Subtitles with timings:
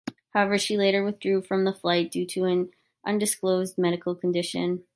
[0.33, 2.71] However, she later withdrew from the fight due to an
[3.05, 4.83] undisclosed medical condition.